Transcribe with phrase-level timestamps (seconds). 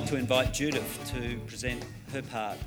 [0.00, 2.58] like to invite Judith to present her part.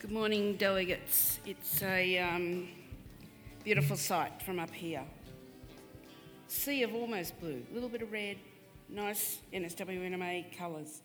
[0.00, 1.40] Good morning, delegates.
[1.46, 2.68] It's a um,
[3.64, 5.02] beautiful sight from up here.
[6.48, 8.36] Sea of almost blue, a little bit of red,
[8.90, 11.00] nice NSWNMA colours.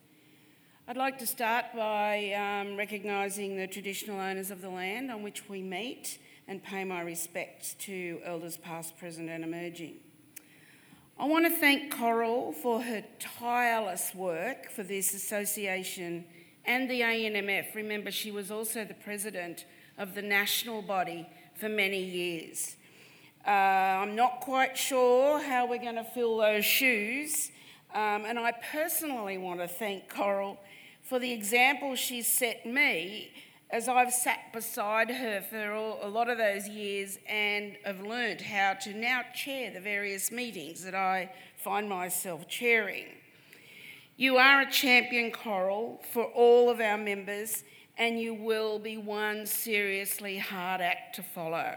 [0.89, 5.47] I'd like to start by um, recognising the traditional owners of the land on which
[5.47, 9.95] we meet and pay my respects to elders past, present, and emerging.
[11.19, 16.25] I want to thank Coral for her tireless work for this association
[16.65, 17.73] and the ANMF.
[17.75, 19.65] Remember, she was also the president
[19.97, 22.75] of the national body for many years.
[23.45, 27.51] Uh, I'm not quite sure how we're going to fill those shoes.
[27.93, 30.59] Um, and I personally want to thank Coral
[31.01, 33.31] for the example she's set me
[33.69, 38.41] as I've sat beside her for all, a lot of those years and have learned
[38.41, 43.07] how to now chair the various meetings that I find myself chairing.
[44.15, 47.63] You are a champion, Coral, for all of our members,
[47.97, 51.75] and you will be one seriously hard act to follow.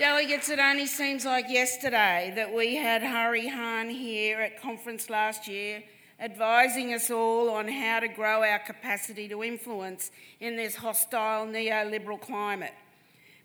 [0.00, 5.46] Delegates, it only seems like yesterday that we had Hahrie Han here at conference last
[5.46, 5.82] year
[6.18, 12.18] advising us all on how to grow our capacity to influence in this hostile neoliberal
[12.18, 12.72] climate.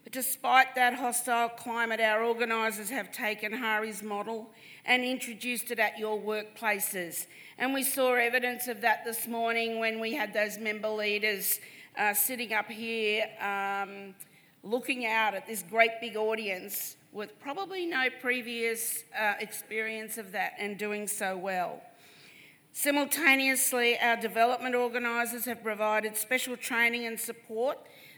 [0.06, 4.50] But despite that hostile climate, our organisers have taken Hahrie's model
[4.86, 7.28] and introduced it at your workplaces.
[7.58, 11.60] And we saw evidence of that this morning when we had those member leaders
[11.98, 13.26] uh, sitting up here.
[13.42, 14.16] Um,
[14.66, 20.54] looking out at this great big audience with probably no previous uh, experience of that
[20.60, 21.82] and doing so well.
[22.74, 27.78] Simultaneously, our development organisers have provided special training and support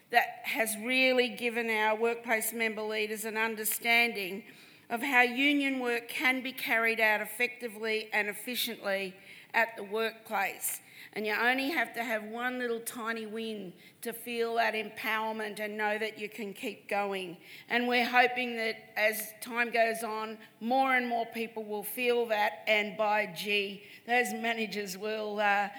[0.10, 4.44] that has really given our workplace member leaders an understanding
[4.90, 9.14] of how union work can be carried out effectively and efficiently
[9.54, 10.80] at the workplace.
[11.14, 15.78] And you only have to have one little tiny win to feel that empowerment and
[15.78, 17.38] know that you can keep going.
[17.70, 22.64] And we're hoping that as time goes on, more and more people will feel that,
[22.68, 25.40] and by gee, those managers will.
[25.40, 25.70] Uh,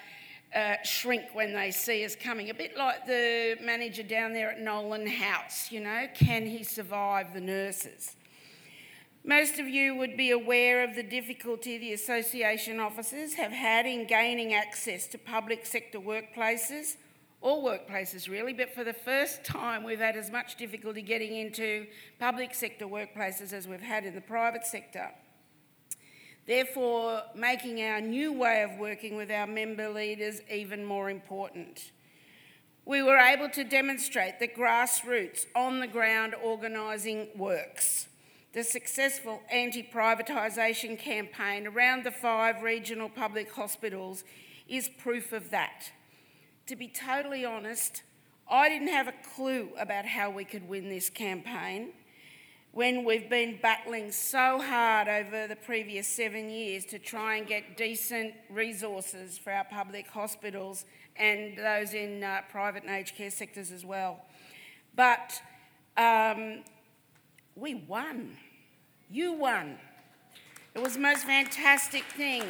[0.55, 2.49] uh, shrink when they see us coming.
[2.49, 7.35] A bit like the manager down there at Nolan House, you know, can he survive
[7.35, 8.17] the nurses?
[9.29, 14.07] Most of you would be aware of the difficulty the association officers have had in
[14.07, 16.97] gaining access to public sector workplaces,
[17.43, 21.87] all workplaces really, but for the first time we've had as much difficulty getting into
[22.19, 25.11] public sector workplaces as we've had in the private sector.
[26.47, 31.93] Therefore, making our new way of working with our member leaders even more important.
[32.87, 38.08] We were able to demonstrate that grassroots, on the ground organising works.
[38.53, 44.25] The successful anti privatisation campaign around the five regional public hospitals
[44.69, 45.93] is proof of that.
[46.67, 48.03] To be totally honest,
[48.51, 51.93] I didn't have a clue about how we could win this campaign
[52.73, 57.77] when we've been battling so hard over the previous seven years to try and get
[57.77, 60.85] decent resources for our public hospitals
[61.17, 64.21] and those in uh, private and aged care sectors as well.
[64.95, 65.43] But
[65.97, 66.63] um,
[67.59, 68.37] we won.
[69.11, 69.79] You won.
[70.75, 72.45] It was the most fantastic thing.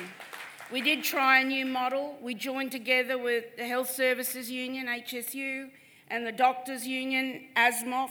[0.70, 2.18] We did try a new model.
[2.20, 5.70] We joined together with the Health Services Union, HSU,
[6.08, 8.10] and the Doctors Union, ASMOF,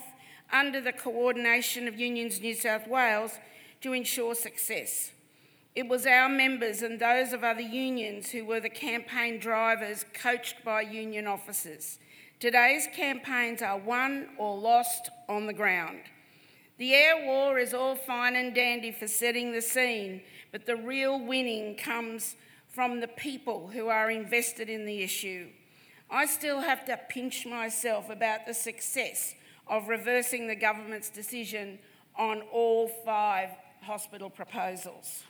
[0.52, 3.34] under the coordination of Unions New South Wales
[3.82, 5.12] to ensure success.
[5.76, 10.64] It was our members and those of other unions who were the campaign drivers, coached
[10.66, 12.00] by union officers.
[12.40, 16.00] Today's campaigns are won or lost on the ground.
[16.78, 20.22] The air war is all fine and dandy for setting the scene,
[20.52, 22.36] but the real winning comes
[22.68, 25.48] from the people who are invested in the issue.
[26.12, 29.34] I still have to pinch myself about the success
[29.66, 31.80] of reversing the government's decision
[32.16, 33.50] on all five
[33.82, 35.24] hospital proposals.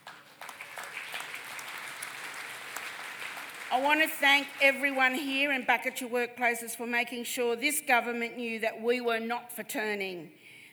[3.71, 7.81] I want to thank everyone here and back at your workplaces for making sure this
[7.81, 10.31] government knew that we were not for turning,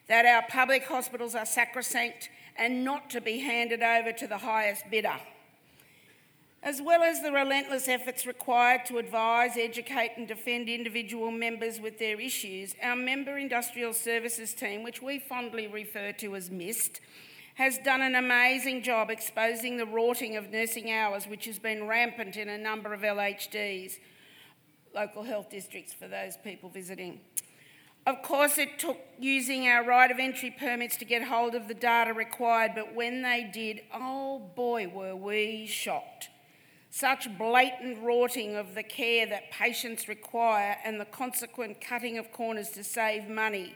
[0.08, 4.84] that our public hospitals are sacrosanct and not to be handed over to the highest
[4.90, 5.18] bidder
[6.64, 11.98] as well as the relentless efforts required to advise, educate, and defend individual members with
[11.98, 17.00] their issues, our member industrial services team, which we fondly refer to as MIST,
[17.56, 22.34] has done an amazing job exposing the rorting of nursing hours, which has been rampant
[22.38, 23.98] in a number of LHDs.
[24.94, 27.20] local health districts for those people visiting.
[28.06, 31.74] Of course, it took using our right of entry permits to get hold of the
[31.74, 36.28] data required, but when they did, oh boy, were we shocked.
[36.90, 42.68] Such blatant rorting of the care that patients require and the consequent cutting of corners
[42.70, 43.74] to save money,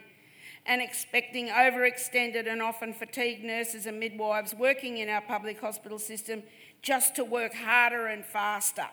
[0.65, 6.43] and expecting overextended and often fatigued nurses and midwives working in our public hospital system
[6.83, 8.87] just to work harder and faster.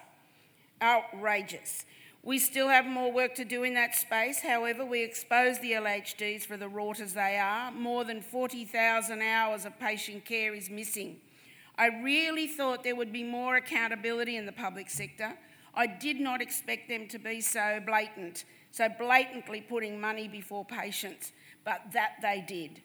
[0.81, 1.85] Outrageous.
[2.27, 4.41] We still have more work to do in that space.
[4.41, 7.71] However, we expose the LHDs for the rot as they are.
[7.71, 11.19] More than 40,000 hours of patient care is missing.
[11.79, 15.35] I really thought there would be more accountability in the public sector.
[15.73, 21.31] I did not expect them to be so blatant, so blatantly putting money before patients,
[21.65, 22.83] but that they did.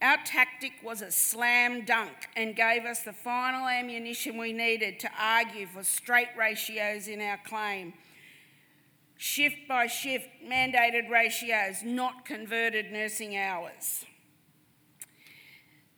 [0.00, 5.10] Our tactic was a slam dunk and gave us the final ammunition we needed to
[5.20, 7.94] argue for straight ratios in our claim
[9.18, 14.06] shift by shift mandated ratios, not converted nursing hours.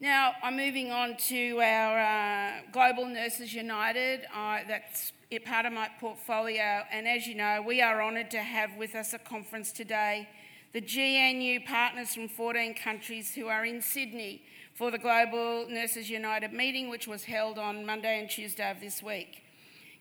[0.00, 4.22] Now, I'm moving on to our uh, Global Nurses United.
[4.34, 5.12] Uh, that's
[5.44, 9.12] part of my portfolio, and as you know, we are honoured to have with us
[9.12, 10.26] a conference today
[10.72, 14.42] the GNU partners from 14 countries who are in Sydney
[14.74, 19.02] for the Global Nurses United meeting, which was held on Monday and Tuesday of this
[19.02, 19.42] week.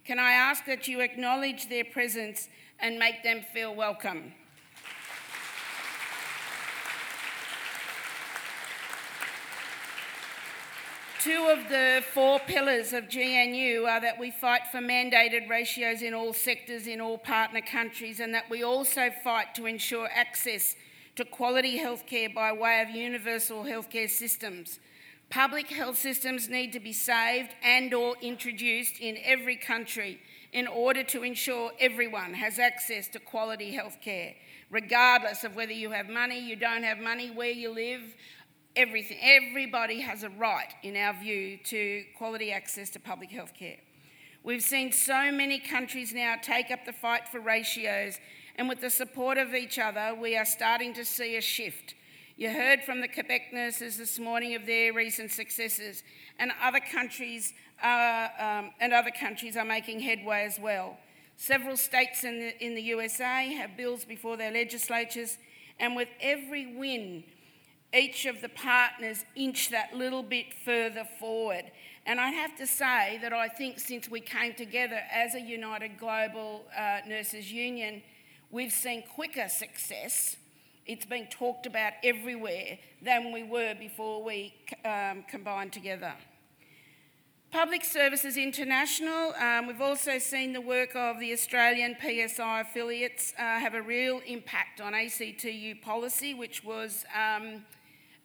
[0.09, 4.33] Can I ask that you acknowledge their presence and make them feel welcome.
[11.21, 16.15] Two of the four pillars of GNU are that we fight for mandated ratios in
[16.15, 20.75] all sectors in all partner countries and that we also fight to ensure access
[21.17, 24.79] to quality healthcare by way of universal healthcare systems.
[25.29, 30.19] Public health systems need to be saved and or introduced in every country
[30.51, 34.33] in order to ensure everyone has access to quality health care,
[34.71, 38.01] regardless of whether you have money, you don't have money, where you live,
[38.75, 39.19] everything.
[39.21, 43.77] Everybody has a right, in our view, to quality access to public health care.
[44.43, 48.17] We've seen so many countries now take up the fight for ratios,
[48.55, 51.93] and with the support of each other, we are starting to see a shift.
[52.39, 56.03] You heard from the Quebec nurses this morning of their recent successes,
[56.39, 57.51] and other countries
[57.83, 60.97] are, um, and other countries are making headway as well.
[61.35, 65.37] Several states in the, in the USA have bills before their legislatures,
[65.81, 67.25] and with every win,
[67.93, 71.65] each of the partners inch that little bit further forward.
[72.05, 75.97] And I have to say that I think since we came together as a United
[75.97, 78.01] Global uh, Nurses Union,
[78.49, 80.37] we've seen quicker success.
[80.89, 86.13] It's been talked about everywhere than we were before we um, combined together.
[87.51, 93.59] Public Services International, um, we've also seen the work of the Australian PSI affiliates uh,
[93.59, 97.63] have a real impact on ACTU policy, which was um,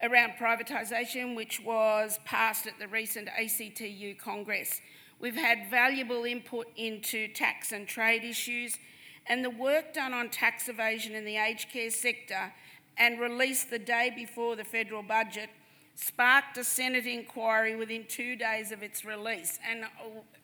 [0.01, 4.81] around privatisation, which was passed at the recent ACTU Congress.
[5.19, 8.79] We've had valuable input into tax and trade issues,
[9.27, 12.53] and the work done on tax evasion in the aged care sector
[12.97, 15.49] and released the day before the federal budget
[15.95, 19.59] sparked a Senate inquiry within two days of its release.
[19.67, 19.87] And uh,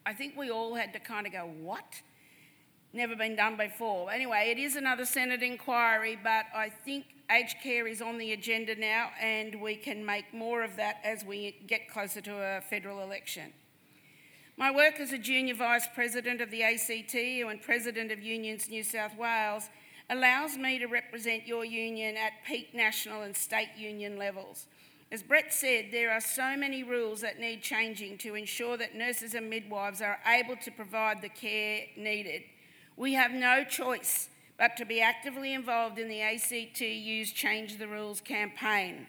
[0.06, 2.02] I think we all had to kind of go, what?
[2.94, 4.12] Never been done before.
[4.12, 8.76] Anyway, it is another Senate inquiry, but I think aged care is on the agenda
[8.76, 13.02] now, and we can make more of that as we get closer to a federal
[13.02, 13.54] election.
[14.58, 18.84] My work as a junior vice president of the ACTU and president of Unions New
[18.84, 19.70] South Wales
[20.10, 24.67] allows me to represent your union at peak national and state union levels.
[25.10, 29.34] As Brett said, there are so many rules that need changing to ensure that nurses
[29.34, 32.43] and midwives are able to provide the care needed.
[32.98, 38.22] We have no choice but to be actively involved in the ACTU's Change the Rules
[38.22, 39.08] campaign.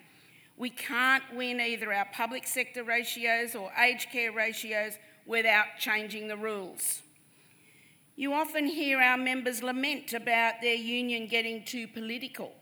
[0.57, 4.95] We can't win either our public sector ratios or aged care ratios
[5.27, 7.03] without changing the rules.
[8.17, 12.53] You often hear our members lament about their union getting too political.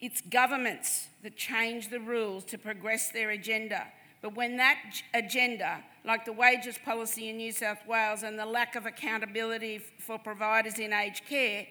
[0.00, 3.86] It's governments that change the rules to progress their agenda.
[4.22, 4.78] But when that
[5.14, 10.18] agenda, like the wages policy in New South Wales and the lack of accountability for
[10.18, 11.66] providers in aged care,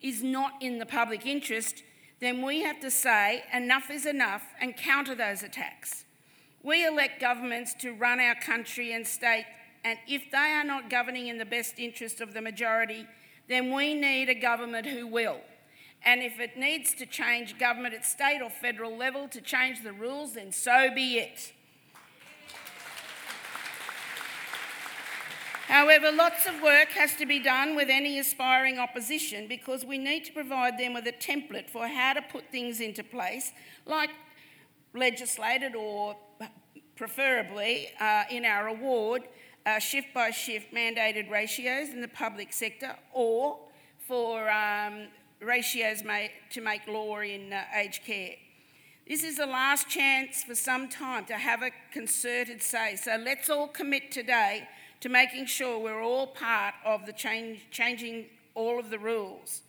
[0.00, 1.82] is not in the public interest,
[2.20, 6.04] then we have to say enough is enough and counter those attacks.
[6.62, 9.46] We elect governments to run our country and state,
[9.84, 13.06] and if they are not governing in the best interest of the majority,
[13.48, 15.40] then we need a government who will.
[16.04, 19.92] And if it needs to change government at state or federal level to change the
[19.92, 21.52] rules, then so be it.
[25.68, 30.24] However, lots of work has to be done with any aspiring opposition because we need
[30.24, 33.52] to provide them with a template for how to put things into place,
[33.84, 34.08] like
[34.98, 36.16] legislated or
[36.96, 39.22] preferably uh, in our award,
[39.64, 43.58] uh, shift by shift mandated ratios in the public sector, or
[44.06, 45.06] for um,
[45.40, 48.34] ratios made, to make law in uh, aged care.
[49.06, 52.96] This is the last chance for some time to have a concerted say.
[52.96, 54.68] So let's all commit today
[55.00, 59.62] to making sure we're all part of the change, changing all of the rules.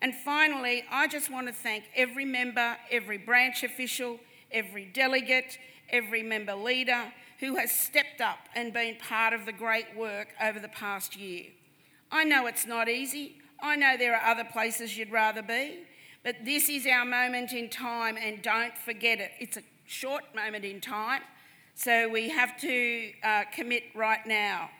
[0.00, 4.18] And finally, I just want to thank every member, every branch official,
[4.52, 5.58] every delegate,
[5.90, 10.60] every member leader who has stepped up and been part of the great work over
[10.60, 11.46] the past year.
[12.10, 13.36] I know it's not easy.
[13.60, 15.80] I know there are other places you'd rather be,
[16.22, 19.32] but this is our moment in time and don't forget it.
[19.38, 21.22] It's a short moment in time,
[21.74, 24.70] so we have to uh, commit right now.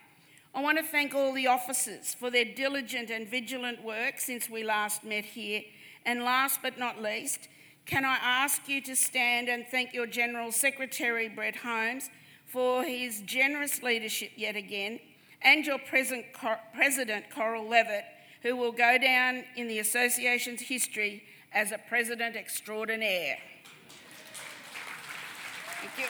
[0.55, 4.63] I want to thank all the officers for their diligent and vigilant work since we
[4.63, 5.63] last met here.
[6.05, 7.49] And last but not least,
[7.87, 12.11] can I ask you to stand and thank your General Secretary, Brett Holmes,
[12.47, 15.01] for his generous leadership yet again,
[15.43, 16.27] and your present
[16.75, 18.05] President, Coral Levitt,
[18.43, 21.23] who will go down in the Association's history
[21.53, 23.39] as a President extraordinaire.
[25.81, 26.07] Thank you.